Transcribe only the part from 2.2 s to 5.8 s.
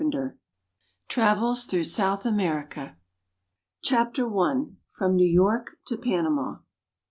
AMERICA. 3>»I<: I. FROM NEW YORK